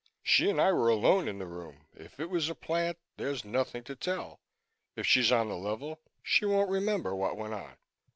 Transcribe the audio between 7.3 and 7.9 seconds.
went on."